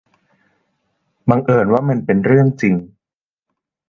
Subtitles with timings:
[1.29, 2.75] บังเอิญว่ามันเป็นเรื่องจริง